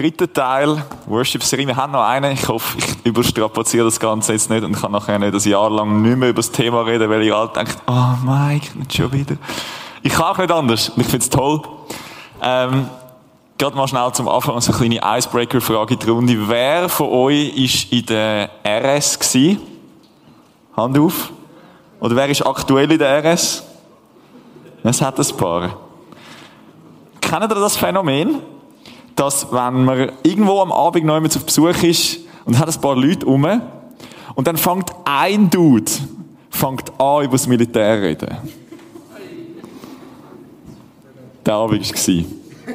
[0.00, 1.66] So, dritter Teil, Worship-Serie.
[1.66, 2.32] Wir haben noch einen.
[2.32, 6.00] Ich hoffe, ich überstrapaziere das Ganze jetzt nicht und kann nachher nicht ein Jahr lang
[6.00, 9.36] nicht mehr über das Thema reden, weil ihr alle denkt, oh Mike, nicht schon wieder.
[10.02, 10.92] Ich kann auch nicht anders.
[10.96, 11.60] Ich finde es toll.
[12.42, 12.88] Ähm,
[13.58, 16.48] Gerade mal schnell zum Anfang so eine kleine Icebreaker-Frage in die Runde.
[16.48, 19.60] Wer von euch ist in der RS gewesen?
[20.78, 21.30] Hand auf.
[22.00, 23.62] Oder wer ist aktuell in der RS?
[24.82, 25.76] Es hat ein paar.
[27.20, 28.59] Kennt ihr das Phänomen?
[29.20, 32.96] Dass wenn man irgendwo am Abend noch jemand auf Besuch ist und hat ein paar
[32.96, 33.46] Leute um
[34.34, 35.92] und dann fängt ein Dude
[36.48, 38.36] fängt an, über das Militär zu reden.
[41.44, 42.24] Der Abend war.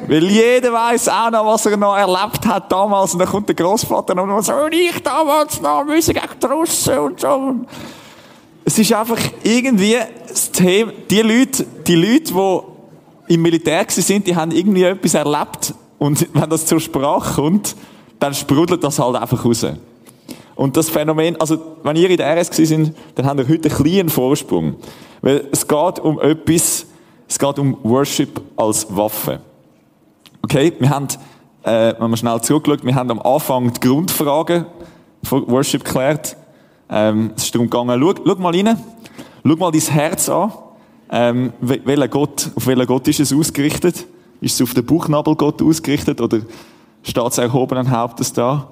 [0.08, 3.12] Weil jeder weiß auch noch, was er noch erlebt hat damals.
[3.12, 7.20] Und dann kommt der Großvater und sagt, ich damals noch, müssen gegen die Russen und
[7.20, 7.54] so.
[8.64, 9.96] Es ist einfach irgendwie
[10.28, 12.34] das Thema, die Leute, die Leute,
[13.28, 17.76] die im Militär sind, die haben irgendwie etwas erlebt, und wenn das zur Sprache kommt,
[18.18, 19.66] dann sprudelt das halt einfach raus.
[20.54, 23.78] Und das Phänomen, also, wenn ihr in der RS sind, dann habt ihr heute einen
[23.78, 24.76] kleinen Vorsprung.
[25.20, 26.86] Weil es geht um etwas,
[27.28, 29.40] es geht um Worship als Waffe.
[30.42, 30.72] Okay?
[30.78, 31.08] Wir haben,
[31.62, 34.64] äh, wenn wir schnell zurückschauen, wir haben am Anfang die Grundfragen
[35.22, 36.36] von Worship geklärt.
[36.88, 38.78] Ähm, es ist darum gegangen, schau, schau mal rein,
[39.44, 40.52] schau mal dein Herz an.
[41.10, 44.06] Ähm, welcher Gott, auf welchen Gott ist es ausgerichtet?
[44.46, 46.38] Ist es auf den Bauchnabelgott ausgerichtet oder
[47.02, 48.68] steht es erhobenen Hauptes da?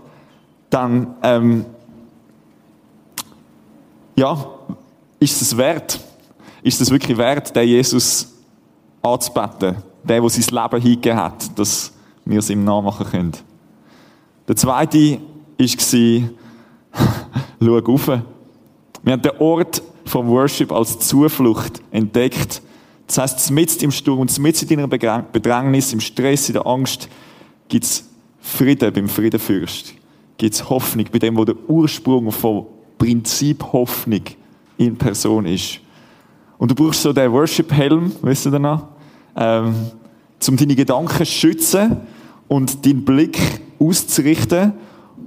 [0.71, 1.65] Dann, ähm,
[4.15, 4.47] ja,
[5.19, 5.99] ist es wert?
[6.63, 8.33] Ist es wirklich wert, den Jesus
[9.03, 9.79] anzubeten?
[10.05, 11.93] Der, der sein Leben hingegeben hat, dass
[12.25, 13.33] wir es ihm nachmachen können.
[14.47, 15.19] Der zweite
[15.59, 16.29] war,
[17.61, 18.07] schau auf.
[18.07, 22.63] Wir haben den Ort vom Worship als Zuflucht entdeckt,
[23.06, 27.09] das heißt, mitten im Sturm, mitten in deiner Bedrängnis, im Stress, in der Angst,
[27.69, 28.09] gibt es
[28.41, 29.94] Frieden beim Friedenfürst.
[30.37, 32.66] Gibt es Hoffnung bei dem, wo der Ursprung vom
[32.98, 34.22] Prinzip Hoffnung
[34.78, 35.81] in Person ist.
[36.59, 38.84] Und du brauchst so den Worship-Helm, weißt du danach,
[39.36, 39.75] ähm,
[40.48, 41.97] um deine Gedanken zu schützen
[42.48, 43.38] und deinen Blick
[43.78, 44.72] auszurichten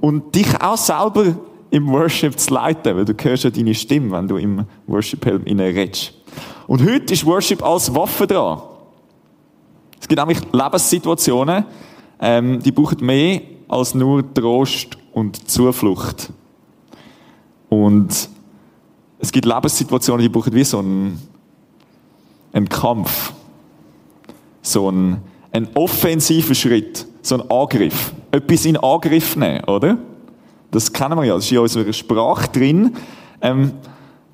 [0.00, 1.36] und dich auch selber
[1.70, 6.14] im Worship zu leiten, weil du hörst ja deine Stimme, wenn du im Worship-Helm redest.
[6.66, 8.62] Und heute ist Worship als Waffe dran.
[10.00, 11.64] Es gibt nämlich Lebenssituationen,
[12.20, 16.30] ähm, die brauchen mehr als nur Trost und Zuflucht.
[17.68, 18.28] Und
[19.18, 21.20] es gibt Lebenssituationen, die brauchen wie so einen,
[22.52, 23.32] einen Kampf.
[24.62, 25.18] So einen,
[25.52, 27.06] einen offensiven Schritt.
[27.22, 28.12] So einen Angriff.
[28.30, 29.98] Etwas in Angriff nehmen, oder?
[30.70, 31.34] Das kennen wir ja.
[31.34, 32.94] Das ist in unserer Sprache drin.
[33.40, 33.72] Ähm,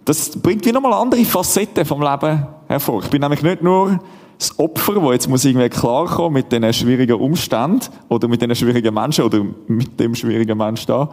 [0.04, 3.02] das bringt wie nochmal andere Facetten vom Leben hervor.
[3.02, 3.98] Ich bin nämlich nicht nur
[4.38, 8.92] das Opfer, wo jetzt muss irgendwie klarkommen mit diesen schwierigen Umständen oder mit diesen schwierigen
[8.92, 11.08] Menschen oder mit dem schwierigen Mensch da,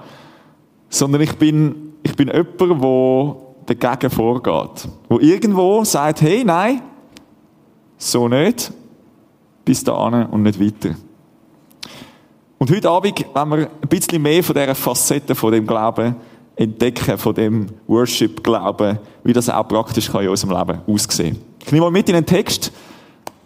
[0.89, 2.59] sondern ich bin, ich bin jemand,
[3.69, 4.89] der dagegen vorgeht.
[5.07, 6.81] Wo irgendwo sagt, hey, nein,
[7.97, 8.73] so nicht,
[9.63, 10.95] bis dahin und nicht weiter.
[12.61, 16.15] Und heute Abend, wenn wir ein bisschen mehr von dieser Facette von dem Glauben
[16.55, 21.85] entdecken von dem Worship-Glauben, wie das auch praktisch kann in unserem Leben aussehen Ich nehme
[21.85, 22.71] mal mit in den Text,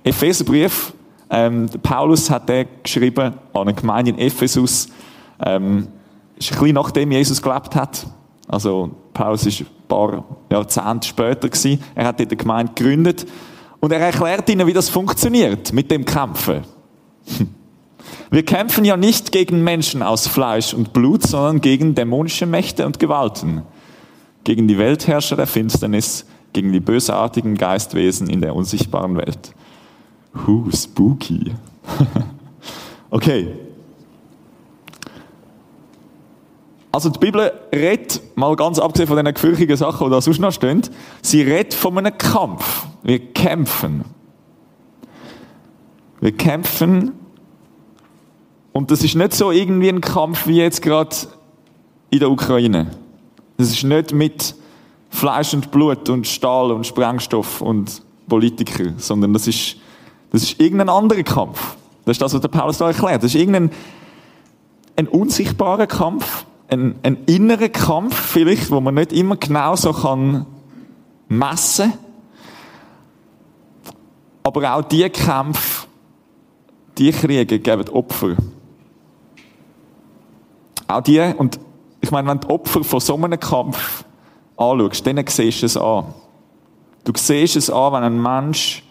[0.04, 0.92] Epheserbrief.
[1.30, 4.90] Ähm, Paulus hat den geschrieben an eine Gemeinde in Ephesus.
[5.40, 5.88] Ähm,
[6.38, 8.06] ist ein bisschen nachdem Jesus gelebt hat.
[8.50, 11.82] Also Paulus ist ein paar Jahrzehnte später gewesen.
[11.96, 13.26] Er hat dort eine Gemeinde gegründet
[13.80, 16.66] und er erklärt ihnen, wie das funktioniert mit dem Kämpfen.
[18.32, 23.00] Wir kämpfen ja nicht gegen Menschen aus Fleisch und Blut, sondern gegen dämonische Mächte und
[23.00, 23.64] Gewalten,
[24.44, 29.54] gegen die Weltherrscher der Finsternis, gegen die bösartigen Geistwesen in der unsichtbaren Welt.
[30.46, 31.54] Huh, spooky.
[33.10, 33.56] okay.
[36.92, 40.54] Also die Bibel redet, mal ganz abgesehen von den gefürchtigen Sachen, die da sonst noch
[40.54, 40.82] stehen,
[41.22, 42.88] sie redet von einem Kampf.
[43.04, 44.06] Wir kämpfen.
[46.22, 47.12] Wir kämpfen
[48.76, 51.16] und das ist nicht so irgendwie ein Kampf wie jetzt gerade
[52.10, 52.92] in der Ukraine.
[53.56, 54.54] Das ist nicht mit
[55.10, 59.78] Fleisch und Blut und Stahl und Sprengstoff und Politiker, sondern das ist,
[60.30, 61.78] Das ist irgendein anderer Kampf.
[62.04, 63.24] Das ist das, was der Paulus da erklärt.
[63.24, 63.72] Das ist irgendein
[64.98, 70.46] ein unsichtbarer Kampf, ein, ein innerer Kampf vielleicht, wo man nicht immer genau so kann
[71.30, 71.94] messen.
[74.44, 75.88] Aber auch die Kämpfe,
[76.98, 78.36] die Kriege geben Opfer.
[80.88, 81.60] Auch die, und
[82.02, 84.06] ich meine, wenn du Opfer von so einem Kampf
[84.58, 86.06] anschaust, dann siehst du es an.
[87.04, 88.84] Du siehst es an, wenn ein Mensch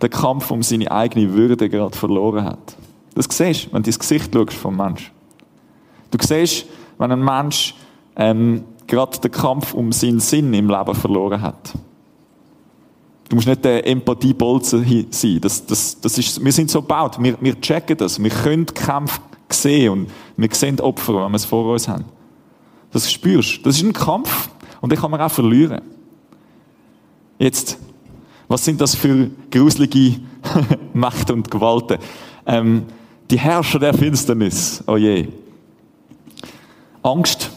[0.00, 2.76] den Kampf um seine eigene Würde gerade verloren hat.
[3.14, 5.12] Das siehst du, wenn du ins Gesicht schaust vom Mensch.
[6.10, 6.66] Du siehst,
[6.98, 7.74] wenn ein Mensch
[8.16, 11.72] ähm, gerade den Kampf um seinen Sinn im Leben verloren hat.
[13.28, 15.40] Du musst nicht der Empathiebolzen sein.
[15.40, 17.16] Das, das, das ist, wir sind so gebaut.
[17.20, 18.22] Wir, wir checken das.
[18.22, 22.04] Wir können Kämpfe sehen und wir sehen Opfer, wenn wir es vor uns haben.
[22.92, 23.62] Das spürst du.
[23.62, 24.48] Das ist ein Kampf
[24.80, 25.80] und den kann man auch verlieren.
[27.38, 27.78] Jetzt,
[28.48, 30.20] was sind das für gruselige
[30.94, 31.98] Macht und Gewalten?
[32.46, 32.84] Ähm,
[33.30, 35.28] die Herrscher der Finsternis, oh je.
[37.02, 37.50] Angst,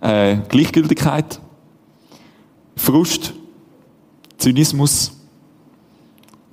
[0.00, 1.40] äh, Gleichgültigkeit,
[2.76, 3.34] Frust,
[4.36, 5.12] Zynismus,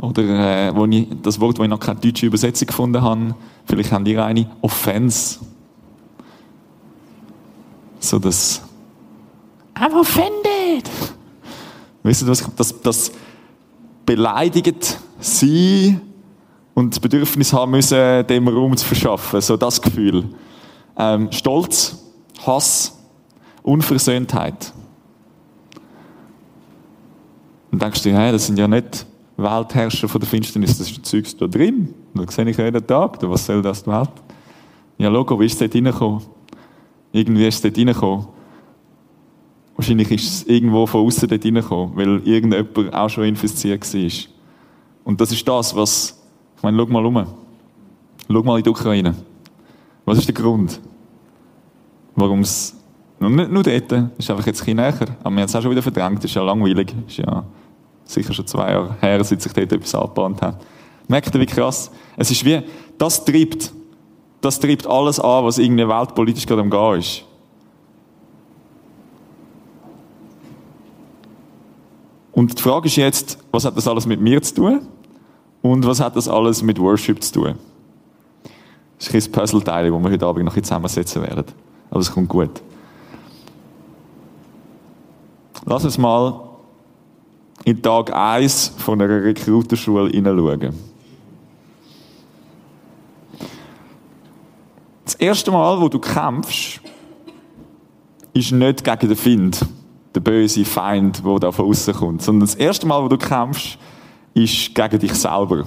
[0.01, 3.91] oder äh, wo ich, das Wort, wo ich noch keine deutsche Übersetzung gefunden habe, vielleicht
[3.91, 5.39] haben die eine, Offense.
[7.99, 8.61] So das
[9.75, 10.89] I'm offended.
[12.03, 13.11] Wisst ihr, was das, das
[14.05, 15.99] beleidigt sie
[16.73, 19.39] und das Bedürfnis haben müssen, dem Raum zu verschaffen.
[19.39, 20.29] So das Gefühl.
[20.97, 22.03] Ähm, Stolz,
[22.45, 22.97] Hass,
[23.61, 24.73] Unversöhntheit.
[27.71, 29.05] Und denkst du, hey, das sind ja nicht
[29.41, 31.93] Weltherrscher von der Finsternis, das ist ein Zeugs da drin.
[32.13, 33.17] Das sehe ich jeden Tag.
[33.21, 34.11] Was soll das die Welt?
[34.97, 36.21] Ja, Logo, wie ist es dort reingekommen?
[37.11, 38.27] Irgendwie ist es dort reingekommen.
[39.75, 44.11] Wahrscheinlich ist es irgendwo von außen dort reingekommen, weil irgendjemand auch schon infiziert war.
[45.03, 46.21] Und das ist das, was,
[46.57, 47.25] ich meine, schau mal um.
[48.27, 49.15] Schau mal in die Ukraine.
[50.05, 50.79] Was ist der Grund?
[52.15, 52.75] Warum es,
[53.19, 55.81] nicht nur dort, ist einfach jetzt ein näher, aber wir haben es auch schon wieder
[55.81, 57.43] verdrängt, ist ja langweilig, ist ja
[58.13, 60.61] sicher schon zwei Jahre her, seit sich dort etwas angebahnt hat.
[61.07, 61.91] Merkt ihr, wie krass?
[62.17, 62.61] Es ist wie,
[62.97, 63.73] das treibt,
[64.41, 67.25] das treibt alles an, was irgendwie weltpolitisch gerade am Gehen ist.
[72.31, 74.87] Und die Frage ist jetzt, was hat das alles mit mir zu tun?
[75.61, 77.55] Und was hat das alles mit Worship zu tun?
[78.97, 81.45] Das ist ein Puzzleteil, das wir heute Abend noch zusammensetzen werden.
[81.89, 82.61] Aber es kommt gut.
[85.65, 86.50] Lass uns mal
[87.63, 90.73] in Tag 1 von einer Rekrutenschule hineinschauen.
[95.05, 96.81] Das erste Mal, wo du kämpfst,
[98.33, 99.65] ist nicht gegen den Find
[100.13, 102.21] der böse Feind, der da von außen kommt.
[102.21, 103.77] Sondern das erste Mal, wo du kämpfst,
[104.33, 105.65] ist gegen dich selber.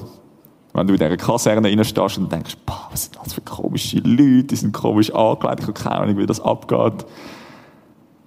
[0.73, 4.45] Wenn du in dieser Kaserne reinstehst und denkst, boah, was sind das für komische Leute,
[4.45, 7.07] die sind komisch angelegt, ich habe keine Ahnung, wie das abgeht.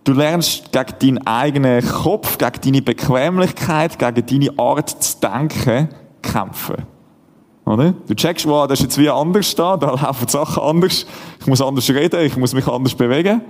[0.08, 5.90] Du lernst gegen deinen eigenen Kopf, gegen deine Bequemlichkeit, gegen deine Art zu denken,
[6.22, 6.78] kämpfen.
[7.66, 7.92] Oder?
[8.08, 11.06] Du checkst, wow, das ist jetzt wie anders da, da laufen Sachen anders,
[11.42, 13.42] ich muss anders reden, ich muss mich anders bewegen.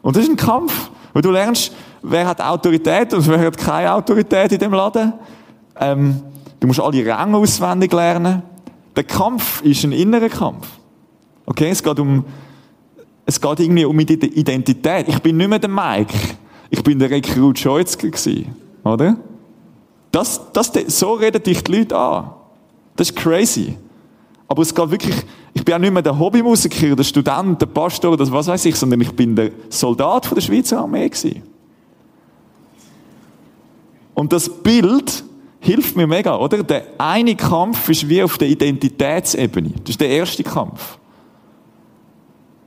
[0.00, 0.92] Und das ist ein Kampf.
[1.12, 5.12] Weil du lernst, wer hat Autorität und wer hat keine Autorität in dem Laden.
[5.80, 6.22] Ähm,
[6.60, 8.42] du musst alle Ränge auswendig lernen.
[8.94, 10.68] Der Kampf ist ein innerer Kampf.
[11.46, 12.24] Okay, es geht um,
[13.26, 15.08] es geht irgendwie um Identität.
[15.08, 16.14] Ich bin nicht mehr der Mike.
[16.70, 18.54] Ich bin der Rekrut gewesen.
[18.84, 19.16] Oder?
[20.12, 22.30] Das, das, so reden dich die Leute an.
[22.94, 23.76] Das ist crazy.
[24.48, 25.16] Aber es geht wirklich,
[25.52, 28.76] ich bin auch nicht mehr der Hobbymusiker, der Student, der Pastor, das was weiß ich,
[28.76, 31.42] sondern ich bin der Soldat von der Schweizer Armee gewesen.
[34.14, 35.24] Und das Bild
[35.58, 36.62] hilft mir mega, oder?
[36.62, 39.70] Der eine Kampf ist wie auf der Identitätsebene.
[39.80, 40.96] Das ist der erste Kampf.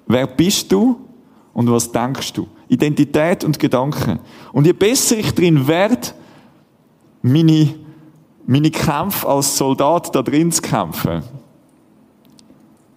[0.09, 0.99] Wer bist du
[1.53, 2.47] und was denkst du?
[2.67, 4.19] Identität und Gedanken.
[4.51, 6.07] Und je besser ich drin werde,
[7.21, 7.75] meine,
[8.47, 11.21] meine Kämpfe als Soldat da drin zu kämpfen,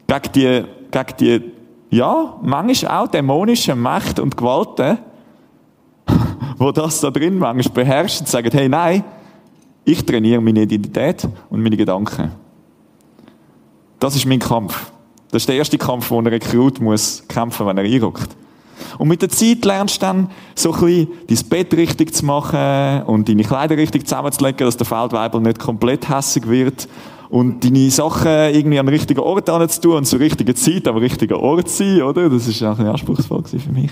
[0.07, 1.53] gegen die, gegen die,
[1.91, 4.97] ja, manchmal auch dämonische Mächte und Gewalten,
[6.57, 9.05] wo das da drin manchmal beherrscht und sagen, hey, nein,
[9.85, 12.33] ich trainiere meine Identität und meine Gedanken.
[13.99, 14.93] Das ist mein Kampf.
[15.33, 18.37] Das ist der erste Kampf, wo ein Rekrut muss kämpfen, wenn er einrückt.
[18.99, 23.03] Und mit der Zeit lernst du dann so ein bisschen dein Bett richtig zu machen
[23.07, 26.87] und deine Kleider richtig zusammenzulegen, dass der Feldweibel nicht komplett hässig wird
[27.31, 30.99] und deine Sachen irgendwie an den richtigen Ort zu tun und zur richtigen Zeit am
[30.99, 32.29] richtigen Ort sein, oder?
[32.29, 33.91] Das ist auch ein anspruchsvoll für mich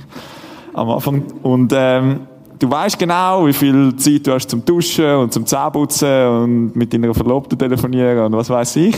[0.75, 1.23] am Anfang.
[1.43, 2.21] Und ähm,
[2.59, 6.93] du weißt genau, wie viel Zeit du hast zum Duschen und zum Zähneputzen und mit
[6.93, 8.97] deiner Verlobten telefonieren und was weiß ich.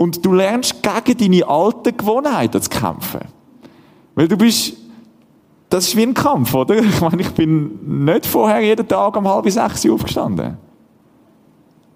[0.00, 3.20] Und du lernst gegen deine alten Gewohnheiten zu kämpfen.
[4.14, 4.72] Weil du bist,
[5.68, 6.78] das ist wie ein Kampf, oder?
[6.78, 10.56] Ich meine, ich bin nicht vorher jeden Tag um halb sechs Uhr aufgestanden.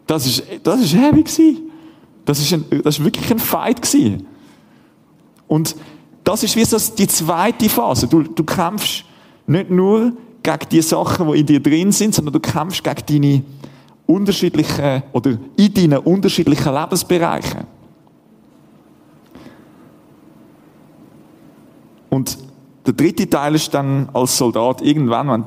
[0.07, 1.71] Das ist, das ist heavy gewesen.
[2.27, 4.27] Das ist, ein, das ist wirklich ein Fight gewesen.
[5.49, 5.75] Und
[6.25, 8.07] das ist wie so die zweite Phase.
[8.07, 9.07] Du, du kämpfst
[9.47, 13.43] nicht nur gegen die Sachen, die in dir drin sind, sondern du kämpfst gegen deine
[14.05, 17.74] unterschiedlichen oder in deinen unterschiedlichen Lebensbereichen.
[22.15, 22.39] Und
[22.87, 25.45] der dritte Teil ist dann als Soldat irgendwann, wenn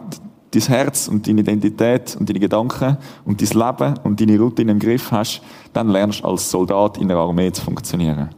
[0.52, 4.80] dein Herz und deine Identität und deine Gedanken und dein Leben und deine Routine im
[4.80, 8.30] Griff hast, dann lernst du als Soldat in einer Armee zu funktionieren.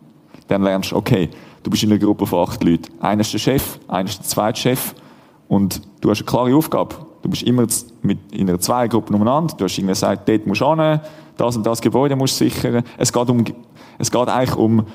[0.47, 1.29] Dann lernst du, okay,
[1.63, 2.93] du bist in einer Gruppe von acht Leuten.
[2.99, 4.93] Einer ist der Chef, einer ist der zweite Chef
[5.47, 6.95] und du hast eine klare Aufgabe.
[7.23, 7.65] Du bist immer
[8.03, 9.55] mit, in einer Zweiergruppe umeinander.
[9.57, 10.99] Du hast irgendwie gesagt, dort musst du hin,
[11.35, 12.83] das und das Gebäude musst du sichern.
[12.97, 13.43] Es geht um,
[13.97, 14.85] es geht eigentlich um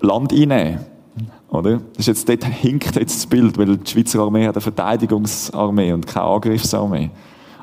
[0.00, 0.80] Land einnehmen.
[1.50, 1.80] Oder?
[1.96, 5.92] Das ist jetzt, dort hinkt jetzt das Bild, weil die Schweizer Armee hat eine Verteidigungsarmee
[5.92, 7.10] und keine Angriffsarmee.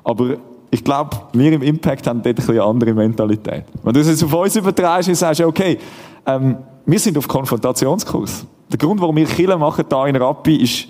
[0.04, 0.38] Aber
[0.70, 3.64] ich glaube, wir im Impact haben dort ein bisschen andere Mentalität.
[3.84, 5.78] Wenn du es jetzt auf uns übertreibst und sagst, okay,
[6.26, 8.46] ähm, wir sind auf Konfrontationskurs.
[8.70, 10.88] Der Grund, warum wir Killen machen da in Rappi, ist,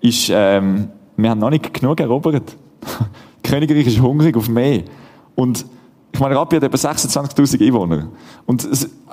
[0.00, 2.56] ist ähm, wir haben noch nicht genug erobert.
[2.80, 2.98] das
[3.42, 4.84] Königreich ist hungrig auf mehr.
[5.34, 5.66] Und
[6.12, 8.08] ich meine, Rappi hat etwa 26.000 Einwohner.
[8.46, 8.66] Und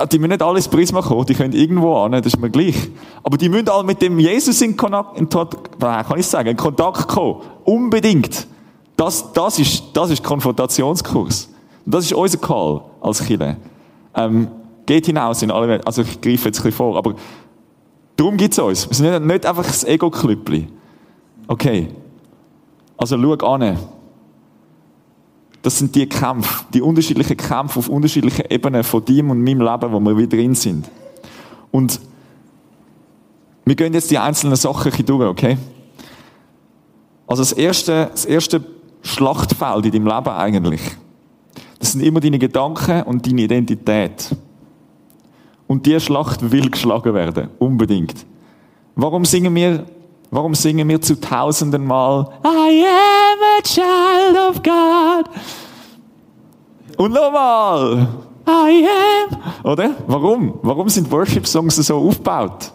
[0.06, 2.76] die müssen nicht alle ins Prisma kommen, die können irgendwo an, das ist mir gleich.
[3.24, 7.08] Aber die müssen alle mit dem Jesus in Kontakt, in, kann ich sagen, in Kontakt
[7.08, 7.42] kommen.
[7.64, 8.48] Unbedingt.
[8.96, 11.50] Das, das ist, das ist Konfrontationskurs.
[11.86, 13.58] Und das ist unser Call als Kinder.
[14.16, 14.48] Ähm,
[14.86, 15.86] geht hinaus in alle.
[15.86, 17.16] Also ich greife jetzt ein bisschen vor, aber
[18.16, 18.90] darum gibt es uns.
[18.90, 20.68] Wir sind nicht, nicht einfach das Ego-Klüppli.
[21.48, 21.88] Okay.
[22.98, 23.78] Also schau an.
[25.68, 29.92] Das sind die Kämpfe, die unterschiedlichen Kämpfe auf unterschiedlichen Ebenen von dir und meinem Leben,
[29.92, 30.90] wo wir wieder drin sind.
[31.72, 32.00] Und
[33.66, 35.58] wir gehen jetzt die einzelnen Sachen durch, okay?
[37.28, 38.64] Also das erste, das erste
[39.02, 40.82] Schlachtfeld in deinem Leben eigentlich,
[41.80, 44.34] das sind immer deine Gedanken und deine Identität.
[45.68, 48.26] Und diese Schlacht will geschlagen werden, unbedingt.
[48.96, 49.86] Warum singen wir,
[50.32, 55.30] warum singen wir zu tausenden Mal I am a child of God?
[56.98, 58.08] Und nochmal
[58.48, 59.96] I am, oder?
[60.08, 60.60] Warum?
[60.62, 62.72] Warum sind Worship-Songs so aufgebaut?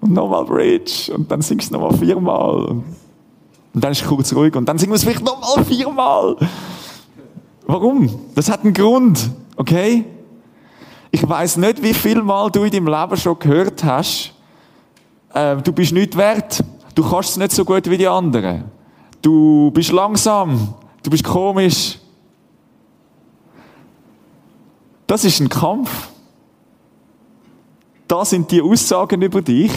[0.00, 2.82] Und nochmal Bridge und dann singst du nochmal viermal.
[3.74, 6.36] Und dann ist es kurz ruhig und dann singen wir es vielleicht nochmal viermal.
[7.66, 8.08] Warum?
[8.34, 10.04] Das hat einen Grund, okay?
[11.10, 14.32] Ich weiß nicht, wie viel Mal du in deinem Leben schon gehört hast,
[15.34, 16.64] äh, du bist nicht wert,
[16.98, 18.64] du kannst es nicht so gut wie die anderen,
[19.22, 21.96] du bist langsam, du bist komisch.
[25.06, 26.10] Das ist ein Kampf.
[28.08, 29.70] Das sind die Aussagen über dich.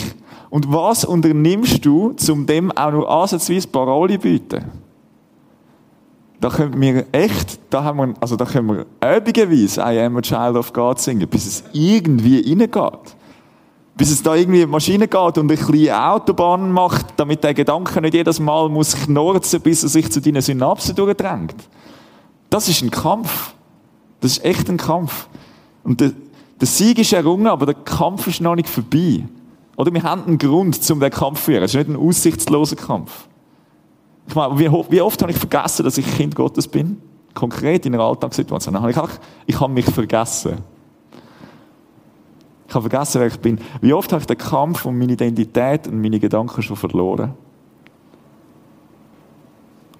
[0.50, 4.82] Und was unternimmst du, um dem auch nur ansatzweise Parole zu bieten?
[6.40, 10.20] da können wir echt, da haben wir, also da können wir übigerweise I am a
[10.20, 13.14] child of God singen, bis es irgendwie reingeht.
[13.94, 17.54] Bis es da irgendwie in die Maschine geht und ein bisschen Autobahn macht, damit der
[17.54, 21.56] Gedanke nicht jedes Mal muss knurzen, bis er sich zu deinen Synapsen durchdrängt.
[22.48, 23.54] Das ist ein Kampf.
[24.20, 25.28] Das ist echt ein Kampf.
[25.84, 26.12] Und der,
[26.60, 29.24] der Sieg ist errungen, aber der Kampf ist noch nicht vorbei.
[29.76, 31.62] Oder wir haben einen Grund, um den Kampf zu führen.
[31.62, 33.26] Es ist nicht ein aussichtsloser Kampf.
[34.28, 36.98] Ich meine, wie, wie oft habe ich vergessen, dass ich Kind Gottes bin?
[37.34, 38.88] Konkret in einer Alltagssituation.
[38.88, 39.10] Ich, habe,
[39.46, 40.58] ich habe mich vergessen.
[42.72, 43.58] Ich habe vergessen, wer ich bin.
[43.82, 47.34] Wie oft habe ich den Kampf um meine Identität und meine Gedanken schon verloren?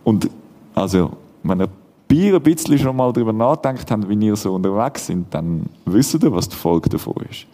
[0.04, 0.30] Und,
[0.74, 1.10] also,
[1.42, 1.68] wenn
[2.08, 6.14] ihr ein bisschen schon mal darüber nachdenkt habt, wie ihr so unterwegs sind, dann wisst
[6.14, 7.44] ihr, was die Folge davon ist.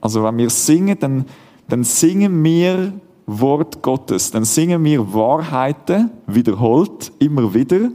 [0.00, 1.24] Also, wenn wir singen, dann,
[1.68, 2.92] dann singen wir
[3.26, 7.90] Wort Gottes, dann singen wir Wahrheiten wiederholt, immer wieder,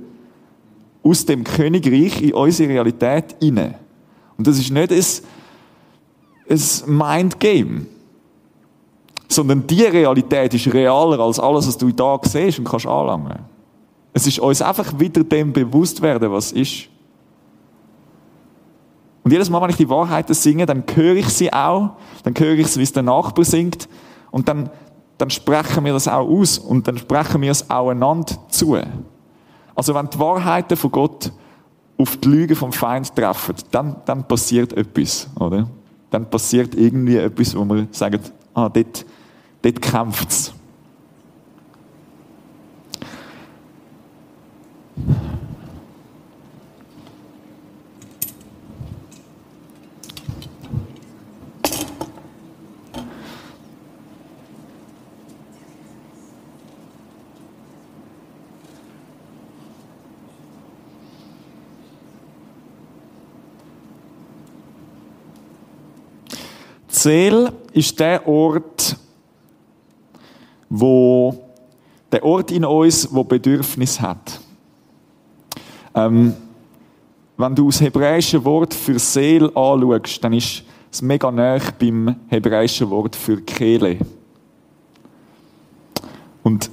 [1.01, 3.82] aus dem Königreich in unsere Realität inne.
[4.37, 5.13] Und das ist nicht ein,
[6.49, 7.85] ein Mindgame,
[9.27, 13.39] sondern die Realität ist realer als alles, was du da siehst und kannst anlangen.
[14.13, 16.89] Es ist uns einfach wieder dem bewusst werden, was ist.
[19.23, 21.91] Und jedes Mal, wenn ich die Wahrheiten singe, dann höre ich sie auch,
[22.23, 23.87] dann höre ich sie, wie es der Nachbar singt,
[24.29, 24.69] und dann
[25.17, 28.77] dann sprechen wir das auch aus und dann sprechen wir es auch einander zu.
[29.75, 31.31] Also wenn die Wahrheiten von Gott
[31.97, 35.67] auf die Lüge vom Feind treffen, dann, dann passiert etwas, oder?
[36.09, 39.05] Dann passiert irgendwie etwas, wo man sagt, ah, dort,
[39.61, 40.53] dort kämpft es.
[67.03, 68.95] Seele ist der Ort,
[70.69, 71.37] wo
[72.13, 74.39] der Ort in uns, wo Bedürfnis hat.
[75.93, 76.33] Ähm,
[77.35, 82.89] wenn du das hebräische Wort für Seele anschaust, dann ist es mega nah beim hebräischen
[82.89, 83.97] Wort für Kehle.
[86.41, 86.69] Und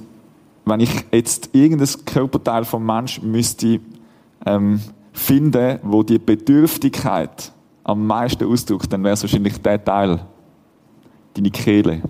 [0.63, 3.81] wenn ich jetzt irgendein Körperteil vom Menschen müsste
[4.45, 4.79] ähm,
[5.11, 7.51] finden, wo die Bedürftigkeit
[7.83, 10.19] am meisten ausdrückt, dann wäre es wahrscheinlich der Teil,
[11.33, 12.01] deine Kehle.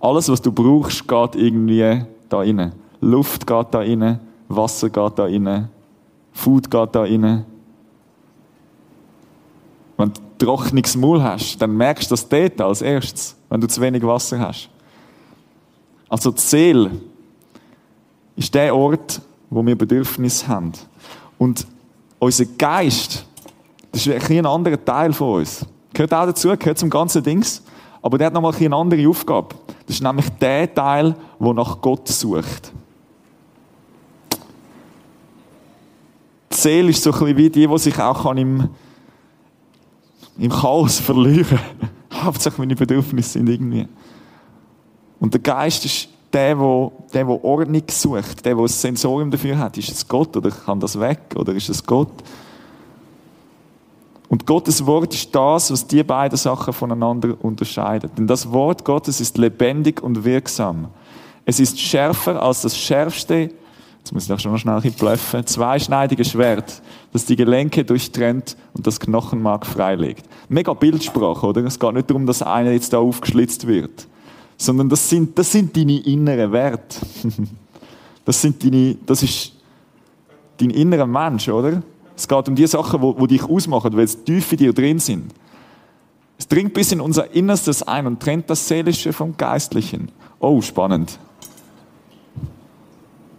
[0.00, 2.72] Alles, was du brauchst, geht irgendwie da rein.
[3.00, 5.68] Luft geht da rein, Wasser geht da rein,
[6.32, 7.44] Food geht da rein.
[9.96, 13.80] Wenn du trockenes Maul hast, dann merkst du das dort als erstes, wenn du zu
[13.80, 14.68] wenig Wasser hast.
[16.08, 16.90] Also die Seele
[18.36, 20.72] ist der Ort, wo wir Bedürfnisse haben.
[21.38, 21.66] Und
[22.18, 23.24] unser Geist,
[23.92, 25.66] das ist ein, ein anderer Teil von uns.
[25.92, 27.62] Gehört auch dazu, gehört zum ganzen Dings.
[28.00, 29.54] Aber der hat nochmal eine andere Aufgabe.
[29.86, 32.72] Das ist nämlich der Teil, der nach Gott sucht.
[36.50, 38.68] Die Seele ist so ein bisschen wie die, die sich auch im,
[40.38, 42.24] im Chaos verlieren kann.
[42.24, 43.86] Hauptsächlich meine Bedürfnisse sind irgendwie.
[45.20, 49.58] Und der Geist ist der, der, der, der Ordnung sucht, der, der ein Sensorium dafür
[49.58, 49.78] hat.
[49.78, 52.12] Ist es Gott oder kann das weg oder ist es Gott?
[54.32, 58.12] Und Gottes Wort ist das, was die beiden Sachen voneinander unterscheidet.
[58.16, 60.88] Denn das Wort Gottes ist lebendig und wirksam.
[61.44, 63.50] Es ist schärfer als das schärfste,
[63.98, 66.80] jetzt muss ich auch schon noch schnell blöffen, zweischneidige Schwert,
[67.12, 70.24] das die Gelenke durchtrennt und das Knochenmark freilegt.
[70.48, 71.62] Mega Bildsprache, oder?
[71.66, 74.06] Es geht nicht darum, dass einer jetzt da aufgeschlitzt wird
[74.62, 76.96] sondern das sind, das sind deine inneren Werte.
[78.24, 79.52] Das sind deine, das ist
[80.58, 81.82] dein innerer Mensch, oder?
[82.16, 84.98] Es geht um die Sachen, wo, wo dich ausmachen, weil es tief in dir drin
[84.98, 85.32] sind.
[86.38, 90.10] Es dringt bis in unser Innerstes ein und trennt das Seelische vom Geistlichen.
[90.40, 91.18] Oh, spannend.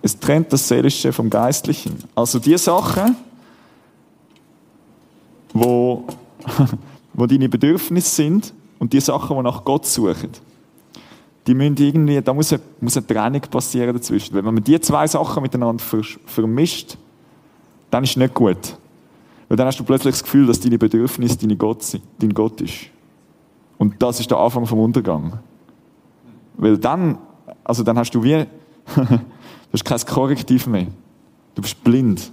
[0.01, 1.97] Es trennt das Seelische vom Geistlichen.
[2.15, 3.15] Also die Sachen,
[5.53, 6.05] wo,
[7.13, 10.31] wo deine Bedürfnisse sind und die Sachen, die nach Gott suchen
[11.47, 14.33] die müssen irgendwie, da muss eine, muss eine Trennung passieren dazwischen.
[14.33, 15.83] Wenn man die zwei Sachen miteinander
[16.25, 16.97] vermischt,
[17.93, 18.77] dann ist es nicht gut.
[19.47, 22.59] Weil dann hast du plötzlich das Gefühl, dass deine Bedürfnisse deine Gott sind, dein Gott
[22.59, 22.87] ist.
[23.77, 25.39] Und das ist der Anfang vom Untergang.
[26.55, 27.19] Weil dann,
[27.63, 28.45] also dann hast du wie,
[28.95, 29.19] du
[29.71, 30.87] hast kein Korrektiv mehr.
[31.53, 32.31] Du bist blind.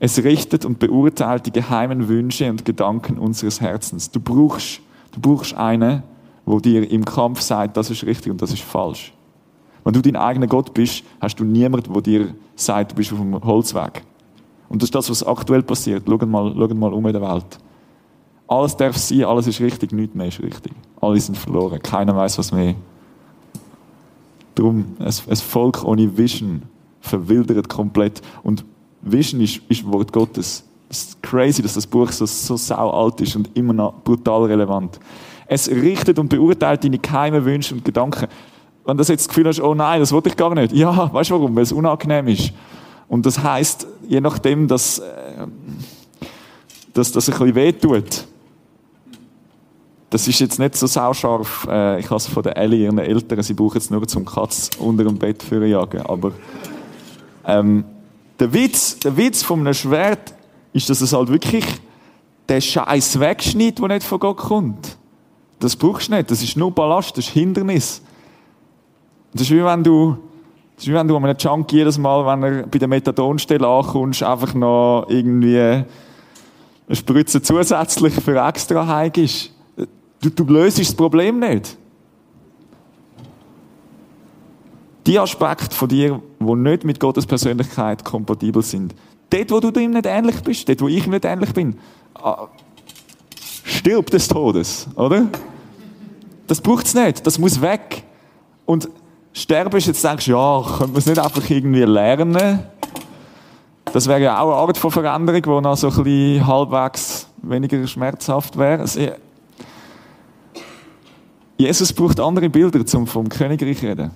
[0.00, 4.10] Es richtet und beurteilt die geheimen Wünsche und Gedanken unseres Herzens.
[4.10, 4.80] Du brauchst,
[5.12, 6.02] du brauchst einen,
[6.44, 9.12] wo dir im Kampf sagt, das ist richtig und das ist falsch.
[9.88, 13.20] Wenn du dein eigener Gott bist, hast du niemanden, der dir sagt, du bist auf
[13.20, 14.02] dem Holzweg.
[14.68, 16.02] Und das ist das, was aktuell passiert.
[16.06, 17.58] Schau mal, schau mal um in der Welt.
[18.46, 20.72] Alles darf sein, alles ist richtig, nichts mehr ist richtig.
[21.00, 22.74] Alle sind verloren, keiner weiß was mehr.
[24.54, 26.64] Darum, ein, ein Volk ohne Vision
[27.00, 28.20] verwildert komplett.
[28.42, 28.66] Und
[29.00, 30.64] Vision ist, ist Wort Gottes.
[30.90, 34.44] Es ist crazy, dass das Buch so, so sau alt ist und immer noch brutal
[34.44, 35.00] relevant.
[35.46, 38.28] Es richtet und beurteilt deine geheimen Wünsche und Gedanken.
[38.88, 40.72] Wenn du jetzt das Gefühl hast, oh nein, das wollte ich gar nicht.
[40.72, 41.54] Ja, weißt du warum?
[41.54, 42.54] Weil es unangenehm ist.
[43.06, 45.46] Und das heißt, je nachdem, dass, äh,
[46.94, 48.24] dass das ein bisschen wehtut.
[50.08, 51.68] Das ist jetzt nicht so sauscharf.
[51.70, 54.70] Äh, ich habe es von der Ellie, ihren Eltern, sie brauchen es nur zum Katz
[54.78, 56.00] unter dem Bett für jagen.
[56.06, 56.32] Aber
[57.44, 57.84] ähm,
[58.40, 60.32] der Witz, der Witz von einem Schwert
[60.72, 61.66] ist, dass es halt wirklich
[62.48, 64.96] den Scheiß wegschneidet, der nicht von Gott kommt.
[65.58, 66.30] Das brauchst du nicht.
[66.30, 68.00] Das ist nur Ballast, das ist Hindernis.
[69.32, 70.16] Das ist wie wenn du,
[70.76, 74.22] das ist wie wenn du einem Junkie jedes Mal, wenn er bei der Methadonstelle ankommst,
[74.22, 75.86] einfach noch irgendwie eine
[76.96, 79.52] Spritze zusätzlich für extra heigst.
[80.20, 81.76] Du, du löst das Problem nicht.
[85.06, 88.94] Die Aspekte von dir, die nicht mit Gottes Persönlichkeit kompatibel sind,
[89.30, 91.78] dort, wo du ihm nicht ähnlich bist, dort, wo ich ihm nicht ähnlich bin,
[92.14, 92.48] ah,
[93.64, 95.26] stirbt des Todes, oder?
[96.46, 98.02] Das braucht es nicht, das muss weg.
[98.66, 98.88] Und
[99.38, 102.60] sterben ist jetzt denkst du, ja, könnte man es nicht einfach irgendwie lernen?
[103.92, 107.86] Das wäre ja auch eine Art von Veränderung, die noch so ein bisschen halbwegs weniger
[107.86, 108.84] schmerzhaft wäre.
[111.56, 114.10] Jesus braucht andere Bilder, um vom Königreich zu reden.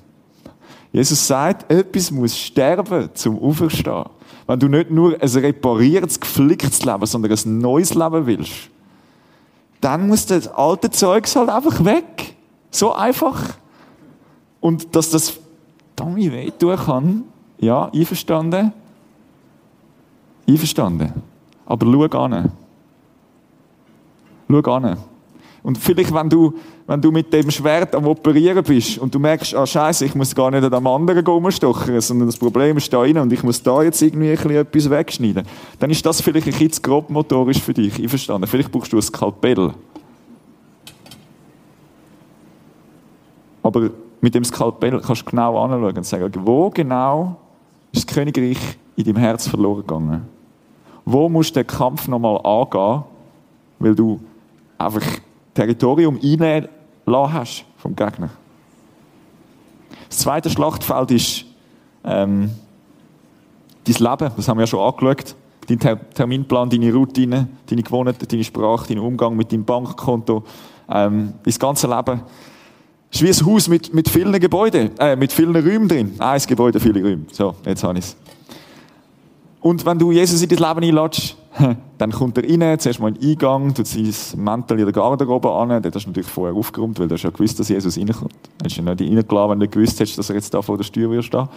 [0.92, 4.04] Jesus sagt, etwas muss sterben, zum Auferstehen.
[4.46, 8.52] Wenn du nicht nur ein repariertes, geflicktes Leben, sondern ein neues Leben willst,
[9.80, 12.34] dann muss das alte Zeugs halt einfach weg.
[12.70, 13.54] So einfach.
[14.62, 15.38] Und dass das
[15.96, 17.24] Tommy wehtun kann,
[17.58, 18.72] ja, einverstanden.
[20.48, 21.12] Einverstanden.
[21.66, 22.52] Aber schau an.
[24.48, 24.96] Schau an.
[25.64, 26.54] Und vielleicht, wenn du,
[26.86, 30.34] wenn du mit dem Schwert am Operieren bist und du merkst, ah, Scheiße, ich muss
[30.34, 33.62] gar nicht an dem anderen rumstochern, sondern das Problem ist da rein und ich muss
[33.62, 35.44] da jetzt irgendwie ein etwas wegschneiden,
[35.80, 37.98] dann ist das vielleicht ein bisschen grob motorisch für dich.
[37.98, 38.46] Ich verstanden.
[38.46, 39.72] Vielleicht brauchst du ein Skalpell.
[43.62, 43.90] Aber
[44.22, 47.36] mit dem Skalpell kannst du genau anschauen und sagen, wo genau
[47.90, 48.58] ist das Königreich
[48.96, 50.28] in deinem Herz verloren gegangen?
[51.04, 53.02] Wo musst du den Kampf nochmal angehen,
[53.80, 54.20] weil du
[54.78, 55.02] einfach
[55.52, 56.68] Territorium einnehmen
[57.06, 58.30] hast vom Gegner?
[60.08, 61.44] Das zweite Schlachtfeld ist
[62.04, 62.50] ähm,
[63.84, 65.34] dein Leben, das haben wir ja schon angeschaut.
[65.66, 70.44] Dein Terminplan, deine Routine, deine Gewohnheiten, deine Sprache, dein Umgang mit deinem Bankkonto,
[70.88, 72.20] ähm, dein ganze Leben.
[73.12, 76.14] Ist wie ein Haus mit, mit vielen Gebäuden, äh, mit vielen Räumen drin.
[76.18, 77.26] Ein Gebäude, viele Räume.
[77.30, 78.16] So, jetzt habe ich es.
[79.60, 81.36] Und wenn du Jesus in dein Leben einlädst,
[81.98, 85.52] dann kommt er rein, zuerst mal in den Eingang, tut sein Mantel in der Garderobe
[85.52, 88.32] an, der hast du natürlich vorher aufgeräumt, weil du hast ja gewusst, dass Jesus reinkommt.
[88.58, 90.86] Du hast ja nicht reingelassen, wenn du gewusst hättest, dass er jetzt da vor der
[90.86, 91.48] Tür wirst stehen.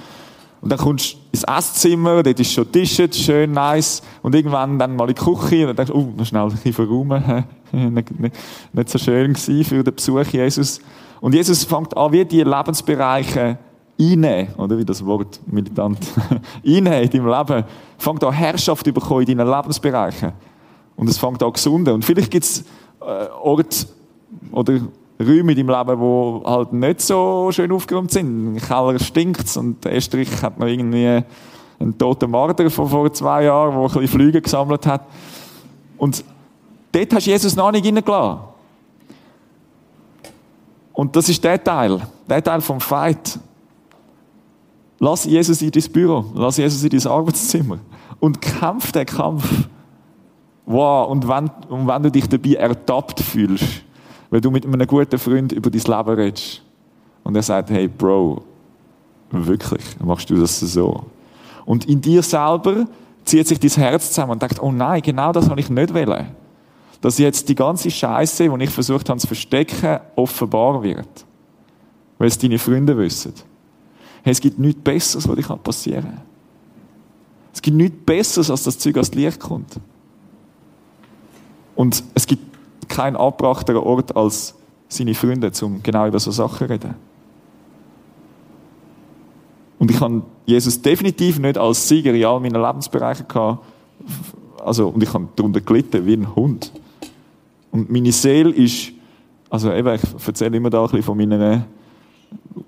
[0.62, 4.02] Und dann kommst du ins Esszimmer, dort ist schon Tisch, schön nice.
[4.22, 6.52] Und irgendwann dann mal in die Küche und dann denkst du, oh, noch schnell ein
[6.52, 7.46] bisschen verräumen.
[7.72, 8.36] nicht, nicht,
[8.74, 10.82] nicht so schön gewesen für den Besuch Jesus.
[11.26, 13.58] Und Jesus fängt an, wie die Lebensbereiche
[14.00, 15.98] einnehmen, oder wie das Wort militant,
[16.64, 17.64] einnehmen in deinem Leben,
[17.98, 20.34] fängt an Herrschaft bekommen in deinen Lebensbereichen.
[20.96, 21.96] Und es fängt an gesunden.
[21.96, 22.64] Und vielleicht gibt es
[23.02, 23.88] äh, Orte
[24.52, 24.74] oder
[25.20, 28.58] Räume in deinem Leben, die halt nicht so schön aufgeräumt sind.
[28.58, 31.24] Im Keller stinkt und Estrich hat noch irgendwie
[31.80, 35.08] einen toten Marder von vor zwei Jahren, der ein bisschen Flüge gesammelt hat.
[35.98, 36.24] Und
[36.92, 38.55] dort hast Jesus noch nicht reingelassen.
[40.96, 43.38] Und das ist der Teil, der Teil vom Fight.
[44.98, 47.80] Lass Jesus in dein Büro, lass Jesus in dein Arbeitszimmer
[48.22, 49.68] und kämpf den Kampf.
[50.66, 53.84] Wow, und wenn, und wenn du dich dabei ertappt fühlst,
[54.32, 56.62] wenn du mit einem guten Freund über dein Leben redest
[57.26, 58.42] und er sagt, hey Bro,
[59.32, 61.04] wirklich, machst du das so?
[61.66, 62.86] Und in dir selber
[63.26, 66.28] zieht sich dein Herz zusammen und denkt, oh nein, genau das habe ich nicht wollen.
[67.06, 71.08] Dass jetzt die ganze Scheiße, die ich versucht habe zu verstecken, offenbar wird.
[72.18, 73.32] Weil es deine Freunde wissen.
[74.24, 76.22] Hey, es gibt nichts Besseres, was dir passieren kann.
[77.54, 79.80] Es gibt nichts Besseres, als das Zeug ans Licht kommt.
[81.76, 82.42] Und es gibt
[82.90, 84.56] keinen abbrachteren Ort als
[84.88, 86.96] seine Freunde, um genau über so Sachen zu reden.
[89.78, 93.64] Und ich habe Jesus definitiv nicht als Sieger in all meinen Lebensbereichen gehabt.
[94.66, 96.72] Also, und ich habe darunter gelitten wie ein Hund.
[97.76, 98.94] Und meine Seele ist,
[99.50, 101.66] also eben, ich erzähle immer da ein bisschen von meiner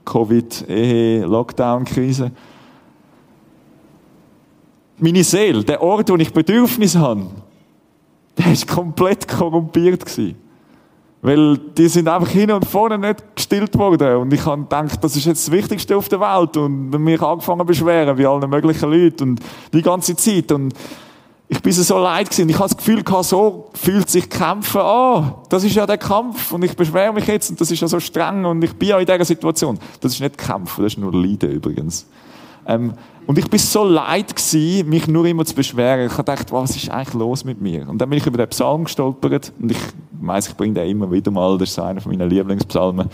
[0.03, 2.31] Covid-Ehe-Lockdown-Krise.
[4.97, 7.27] Meine Seele, der Ort, wo ich Bedürfnis habe,
[8.37, 10.35] der ist komplett korrumpiert gewesen.
[11.21, 14.17] Weil die sind einfach hin und vorne nicht gestillt worden.
[14.17, 16.57] Und ich habe gedacht, das ist jetzt das Wichtigste auf der Welt.
[16.57, 19.23] Und mich angefangen zu beschweren, wie alle möglichen Leute.
[19.23, 19.39] Und
[19.71, 20.51] die ganze Zeit.
[20.51, 20.73] Und
[21.49, 22.49] ich bin so leid gewesen.
[22.49, 25.33] Ich habe das Gefühl gehabt, so fühlt sich Kämpfen an.
[25.47, 26.51] Das ist ja der Kampf.
[26.51, 27.49] Und ich beschwere mich jetzt.
[27.49, 28.43] Und das ist ja so streng.
[28.43, 29.79] Und ich bin ja in dieser Situation.
[30.01, 30.83] Das ist nicht Kämpfen.
[30.83, 32.05] Das ist nur Leiden übrigens.
[32.65, 32.93] Ähm,
[33.25, 36.07] und ich bin so leid gewesen, mich nur immer zu beschweren.
[36.07, 37.88] Ich gedacht, was ist eigentlich los mit mir?
[37.88, 39.53] Und dann bin ich über den Psalm gestolpert.
[39.57, 39.79] Und ich
[40.19, 41.57] weiß, ich bringe den immer wieder mal.
[41.57, 43.07] Das ist einer meiner Lieblingspsalmen.